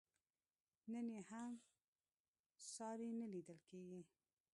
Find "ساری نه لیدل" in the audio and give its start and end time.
2.73-3.59